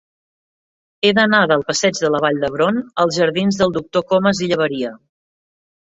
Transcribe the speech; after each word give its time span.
He 1.05 1.11
d'anar 1.17 1.41
del 1.51 1.65
passeig 1.67 2.01
de 2.07 2.11
la 2.15 2.23
Vall 2.25 2.41
d'Hebron 2.47 2.83
als 3.05 3.21
jardins 3.21 3.63
del 3.63 3.79
Doctor 3.79 4.09
Comas 4.15 4.47
i 4.49 4.53
Llaberia. 4.55 4.99